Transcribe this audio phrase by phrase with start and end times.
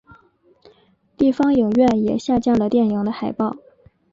[1.15, 3.55] 地方影院也下架了电影的海报。